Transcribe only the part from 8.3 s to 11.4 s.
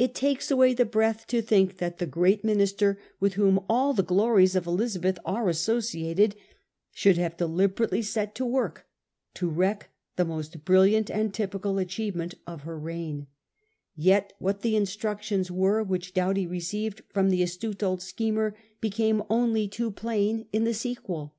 to work to wreck the most brilliant and